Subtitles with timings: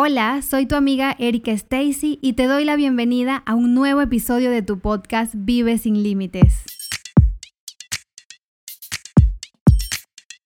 [0.00, 4.48] Hola, soy tu amiga Erika Stacy y te doy la bienvenida a un nuevo episodio
[4.48, 6.62] de tu podcast Vive sin Límites.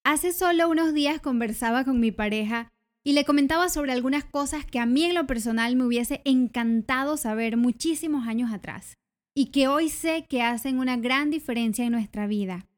[0.05, 2.73] Hace solo unos días conversaba con mi pareja
[3.05, 7.19] y le comentaba sobre algunas cosas que a mí en lo personal me hubiese encantado
[7.19, 8.97] saber muchísimos años atrás
[9.35, 12.69] y que hoy sé que hacen una gran diferencia en nuestra vida.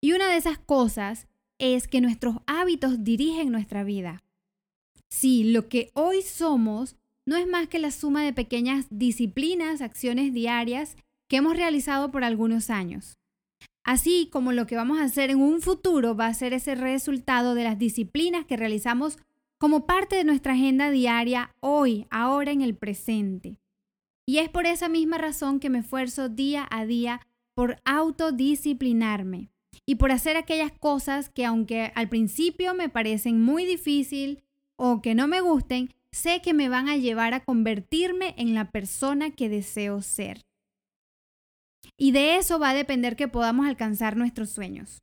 [0.00, 1.28] Y una de esas cosas
[1.60, 4.24] es que nuestros hábitos dirigen nuestra vida.
[5.08, 6.96] Sí, lo que hoy somos
[7.26, 10.96] no es más que la suma de pequeñas disciplinas, acciones diarias
[11.28, 13.18] que hemos realizado por algunos años.
[13.84, 17.54] Así como lo que vamos a hacer en un futuro va a ser ese resultado
[17.54, 19.18] de las disciplinas que realizamos
[19.58, 23.58] como parte de nuestra agenda diaria hoy, ahora en el presente.
[24.26, 27.20] Y es por esa misma razón que me esfuerzo día a día
[27.54, 29.50] por autodisciplinarme
[29.86, 34.42] y por hacer aquellas cosas que aunque al principio me parecen muy difícil
[34.76, 38.70] o que no me gusten, sé que me van a llevar a convertirme en la
[38.70, 40.42] persona que deseo ser.
[41.96, 44.98] Y de eso va a depender que podamos alcanzar nuestros sueños.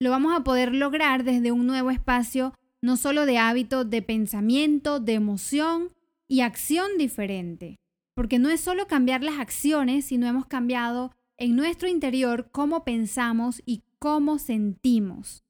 [0.00, 5.00] Lo vamos a poder lograr desde un nuevo espacio, no solo de hábito, de pensamiento,
[5.00, 5.92] de emoción
[6.28, 7.76] y acción diferente.
[8.14, 13.62] Porque no es solo cambiar las acciones, sino hemos cambiado en nuestro interior cómo pensamos
[13.64, 15.42] y cómo sentimos.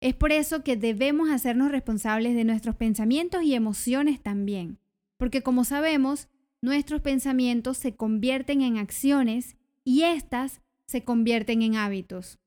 [0.00, 4.78] Es por eso que debemos hacernos responsables de nuestros pensamientos y emociones también,
[5.16, 6.28] porque como sabemos,
[6.62, 12.38] nuestros pensamientos se convierten en acciones y éstas se convierten en hábitos.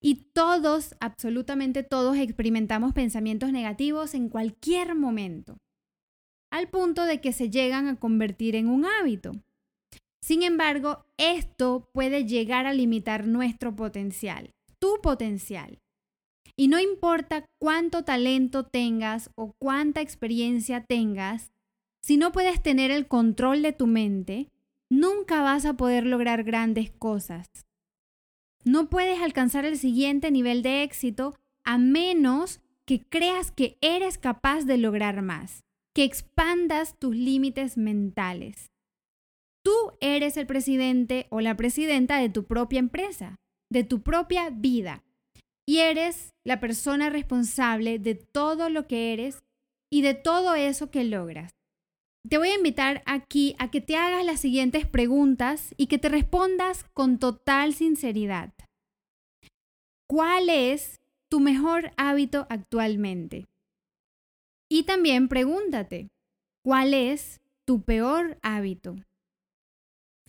[0.00, 5.58] Y todos, absolutamente todos, experimentamos pensamientos negativos en cualquier momento,
[6.50, 9.32] al punto de que se llegan a convertir en un hábito.
[10.20, 15.81] Sin embargo, esto puede llegar a limitar nuestro potencial, tu potencial.
[16.56, 21.52] Y no importa cuánto talento tengas o cuánta experiencia tengas,
[22.02, 24.50] si no puedes tener el control de tu mente,
[24.90, 27.48] nunca vas a poder lograr grandes cosas.
[28.64, 31.34] No puedes alcanzar el siguiente nivel de éxito
[31.64, 38.70] a menos que creas que eres capaz de lograr más, que expandas tus límites mentales.
[39.64, 43.36] Tú eres el presidente o la presidenta de tu propia empresa,
[43.70, 45.04] de tu propia vida
[45.66, 49.42] y eres la persona responsable de todo lo que eres
[49.90, 51.52] y de todo eso que logras.
[52.28, 56.08] Te voy a invitar aquí a que te hagas las siguientes preguntas y que te
[56.08, 58.52] respondas con total sinceridad.
[60.08, 63.46] ¿Cuál es tu mejor hábito actualmente?
[64.68, 66.10] Y también pregúntate,
[66.64, 68.96] ¿cuál es tu peor hábito?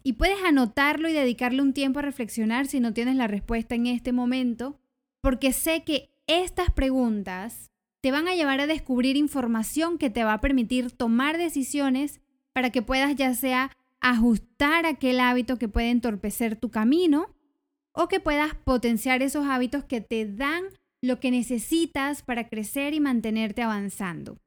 [0.04, 3.88] Y puedes anotarlo y dedicarle un tiempo a reflexionar si no tienes la respuesta en
[3.88, 4.80] este momento
[5.24, 10.34] porque sé que estas preguntas te van a llevar a descubrir información que te va
[10.34, 12.20] a permitir tomar decisiones
[12.52, 17.34] para que puedas ya sea ajustar aquel hábito que puede entorpecer tu camino
[17.94, 20.66] o que puedas potenciar esos hábitos que te dan
[21.02, 24.42] lo que necesitas para crecer y mantenerte avanzando.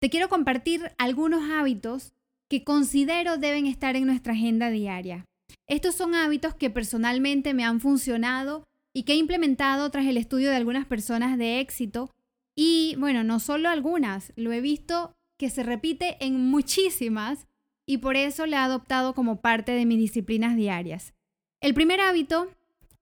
[0.00, 2.14] Te quiero compartir algunos hábitos
[2.48, 5.24] que considero deben estar en nuestra agenda diaria.
[5.68, 8.64] Estos son hábitos que personalmente me han funcionado
[9.00, 12.14] y que he implementado tras el estudio de algunas personas de éxito.
[12.54, 17.46] Y bueno, no solo algunas, lo he visto que se repite en muchísimas
[17.86, 21.14] y por eso le he adoptado como parte de mis disciplinas diarias.
[21.62, 22.50] El primer hábito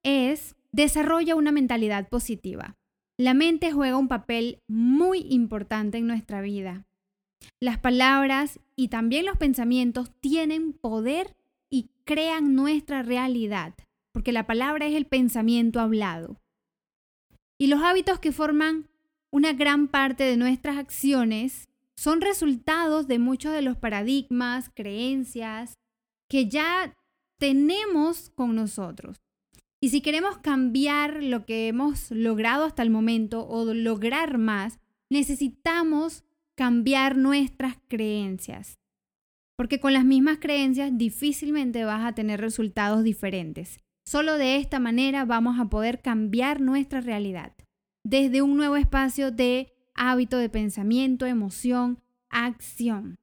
[0.04, 2.76] es desarrolla una mentalidad positiva.
[3.16, 6.86] La mente juega un papel muy importante en nuestra vida.
[7.59, 11.34] Las palabras y también los pensamientos tienen poder
[11.69, 13.75] y crean nuestra realidad
[14.13, 16.41] porque la palabra es el pensamiento hablado.
[17.59, 18.89] Y los hábitos que forman
[19.31, 25.75] una gran parte de nuestras acciones son resultados de muchos de los paradigmas, creencias
[26.29, 26.97] que ya
[27.39, 29.19] tenemos con nosotros.
[29.81, 34.79] Y si queremos cambiar lo que hemos logrado hasta el momento o lograr más,
[35.11, 36.25] necesitamos
[36.57, 38.78] cambiar nuestras creencias.
[39.57, 43.78] Porque con las mismas creencias difícilmente vas a tener resultados diferentes.
[44.09, 47.53] Solo de esta manera vamos a poder cambiar nuestra realidad,
[48.05, 52.01] desde un nuevo espacio de hábito de pensamiento, emoción,
[52.31, 53.19] acción.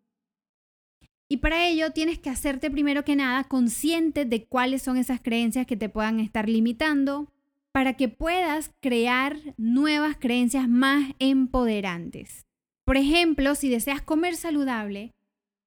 [1.28, 5.66] Y para ello tienes que hacerte primero que nada consciente de cuáles son esas creencias
[5.66, 7.34] que te puedan estar limitando
[7.72, 12.46] para que puedas crear nuevas creencias más empoderantes.
[12.86, 15.16] Por ejemplo, si deseas comer saludable,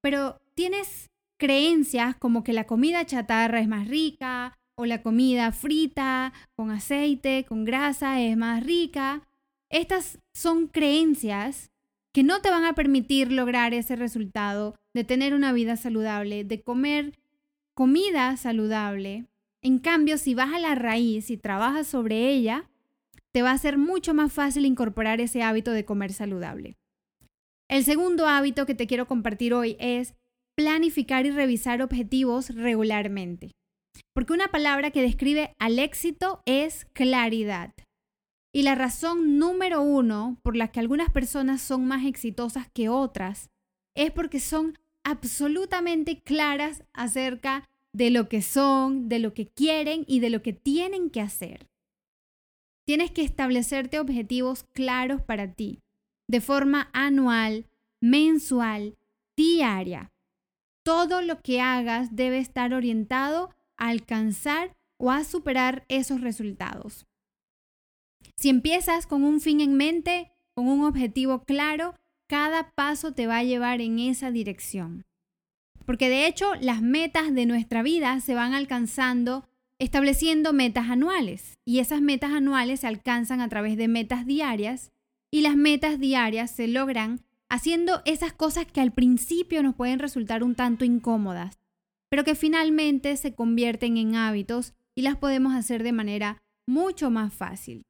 [0.00, 6.32] pero tienes creencias como que la comida chatarra es más rica o la comida frita,
[6.54, 9.26] con aceite, con grasa, es más rica.
[9.70, 11.72] Estas son creencias
[12.14, 16.62] que no te van a permitir lograr ese resultado de tener una vida saludable, de
[16.62, 17.18] comer
[17.74, 19.26] comida saludable.
[19.62, 22.70] En cambio, si vas a la raíz y trabajas sobre ella,
[23.32, 26.76] te va a ser mucho más fácil incorporar ese hábito de comer saludable.
[27.68, 30.14] El segundo hábito que te quiero compartir hoy es
[30.54, 33.56] planificar y revisar objetivos regularmente.
[34.14, 37.72] Porque una palabra que describe al éxito es claridad.
[38.52, 43.50] Y la razón número uno por la que algunas personas son más exitosas que otras
[43.94, 47.64] es porque son absolutamente claras acerca
[47.94, 51.66] de lo que son, de lo que quieren y de lo que tienen que hacer.
[52.86, 55.80] Tienes que establecerte objetivos claros para ti,
[56.28, 57.66] de forma anual,
[58.00, 58.96] mensual,
[59.36, 60.10] diaria.
[60.84, 67.06] Todo lo que hagas debe estar orientado alcanzar o a superar esos resultados.
[68.36, 71.94] Si empiezas con un fin en mente, con un objetivo claro,
[72.28, 75.04] cada paso te va a llevar en esa dirección.
[75.86, 79.48] Porque de hecho las metas de nuestra vida se van alcanzando
[79.78, 84.90] estableciendo metas anuales y esas metas anuales se alcanzan a través de metas diarias
[85.30, 90.42] y las metas diarias se logran haciendo esas cosas que al principio nos pueden resultar
[90.42, 91.57] un tanto incómodas,
[92.10, 97.34] pero que finalmente se convierten en hábitos y las podemos hacer de manera mucho más
[97.34, 97.82] fácil.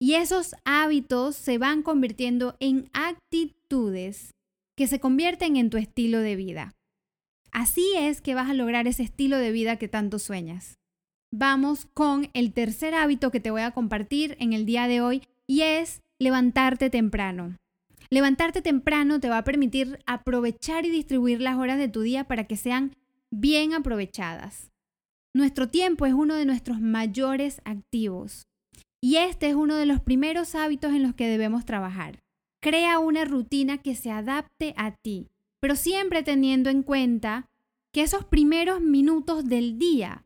[0.00, 4.34] Y esos hábitos se van convirtiendo en actitudes
[4.76, 6.74] que se convierten en tu estilo de vida.
[7.50, 10.76] Así es que vas a lograr ese estilo de vida que tanto sueñas
[11.38, 15.22] vamos con el tercer hábito que te voy a compartir en el día de hoy
[15.46, 17.56] y es levantarte temprano.
[18.08, 22.44] Levantarte temprano te va a permitir aprovechar y distribuir las horas de tu día para
[22.44, 22.96] que sean
[23.40, 24.70] bien aprovechadas.
[25.34, 28.46] Nuestro tiempo es uno de nuestros mayores activos
[29.02, 32.20] y este es uno de los primeros hábitos en los que debemos trabajar.
[32.62, 35.28] Crea una rutina que se adapte a ti,
[35.60, 37.46] pero siempre teniendo en cuenta
[37.92, 40.24] que esos primeros minutos del día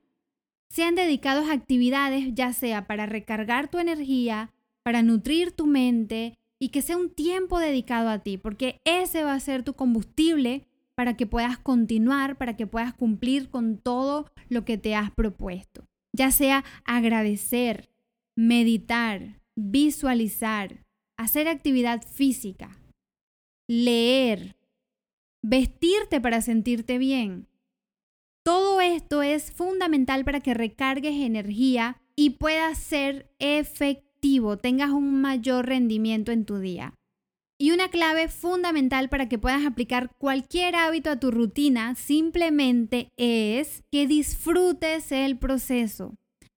[0.70, 4.52] sean dedicados a actividades ya sea para recargar tu energía,
[4.84, 9.34] para nutrir tu mente y que sea un tiempo dedicado a ti, porque ese va
[9.34, 10.68] a ser tu combustible
[11.00, 15.88] para que puedas continuar, para que puedas cumplir con todo lo que te has propuesto.
[16.14, 17.88] Ya sea agradecer,
[18.36, 20.84] meditar, visualizar,
[21.16, 22.78] hacer actividad física,
[23.66, 24.58] leer,
[25.42, 27.48] vestirte para sentirte bien,
[28.42, 35.64] todo esto es fundamental para que recargues energía y puedas ser efectivo, tengas un mayor
[35.64, 36.92] rendimiento en tu día.
[37.60, 43.82] Y una clave fundamental para que puedas aplicar cualquier hábito a tu rutina simplemente es
[43.92, 46.14] que disfrutes el proceso.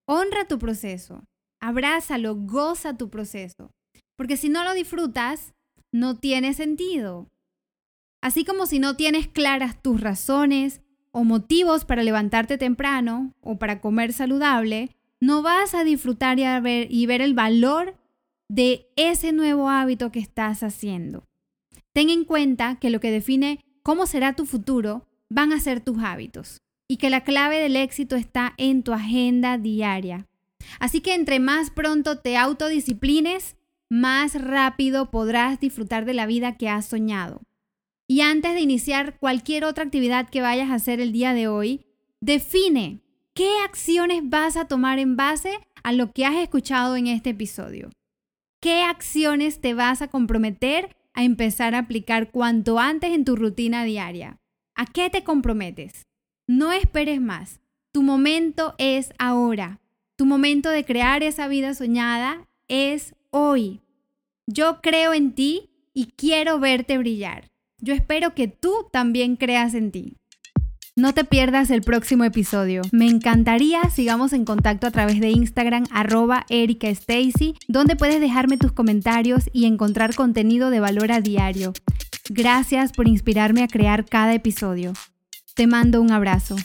[0.08, 1.26] Honra tu proceso,
[1.60, 3.70] abrázalo, goza tu proceso.
[4.16, 5.54] Porque si no lo disfrutas,
[5.92, 7.28] no tiene sentido.
[8.22, 10.80] Así como si no tienes claras tus razones,
[11.12, 14.90] o motivos para levantarte temprano o para comer saludable,
[15.20, 17.96] no vas a disfrutar y, ver, y ver el valor
[18.50, 21.28] de ese nuevo hábito que estás haciendo.
[21.94, 26.00] Ten en cuenta que lo que define cómo será tu futuro van a ser tus
[26.04, 30.28] hábitos y que la clave del éxito está en tu agenda diaria.
[30.80, 33.56] Así que entre más pronto te autodisciplines,
[33.90, 37.42] más rápido podrás disfrutar de la vida que has soñado.
[38.08, 41.86] Y antes de iniciar cualquier otra actividad que vayas a hacer el día de hoy,
[42.20, 43.02] define
[43.34, 47.90] qué acciones vas a tomar en base a lo que has escuchado en este episodio.
[48.64, 53.84] ¿Qué acciones te vas a comprometer a empezar a aplicar cuanto antes en tu rutina
[53.84, 54.40] diaria?
[54.74, 56.08] ¿A qué te comprometes?
[56.48, 57.60] No esperes más.
[57.92, 59.82] Tu momento es ahora.
[60.16, 63.82] Tu momento de crear esa vida soñada es hoy.
[64.48, 67.52] Yo creo en ti y quiero verte brillar.
[67.80, 70.16] Yo espero que tú también creas en ti.
[70.96, 72.84] No te pierdas el próximo episodio.
[72.92, 78.58] Me encantaría sigamos en contacto a través de Instagram arroba Erika Stacy, donde puedes dejarme
[78.58, 81.74] tus comentarios y encontrar contenido de valor a diario.
[82.30, 84.94] Gracias por inspirarme a crear cada episodio.
[85.56, 86.58] Te mando un abrazo.